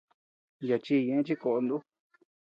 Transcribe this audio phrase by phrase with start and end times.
[0.67, 1.77] Yaʼa chi ñeʼe chi koʼod ú.